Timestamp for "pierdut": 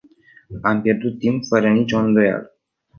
0.81-1.19